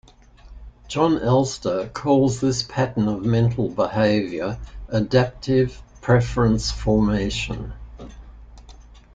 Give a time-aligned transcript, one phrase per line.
[0.87, 4.57] Jon Elster calls this pattern of mental behaviour
[4.89, 7.73] "adaptive preference formation".